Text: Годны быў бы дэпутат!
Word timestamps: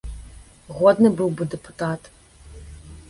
Годны 0.77 1.11
быў 1.19 1.29
бы 1.41 1.49
дэпутат! 1.55 2.01